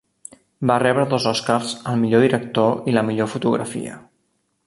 [0.69, 4.01] Va rebre dos Oscars al millor director i la millor fotografia.